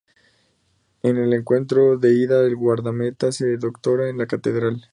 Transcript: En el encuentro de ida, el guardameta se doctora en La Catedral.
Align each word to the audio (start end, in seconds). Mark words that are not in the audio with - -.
En 1.03 1.17
el 1.17 1.31
encuentro 1.31 1.95
de 1.95 2.11
ida, 2.15 2.39
el 2.43 2.55
guardameta 2.55 3.31
se 3.31 3.55
doctora 3.57 4.09
en 4.09 4.17
La 4.17 4.25
Catedral. 4.25 4.89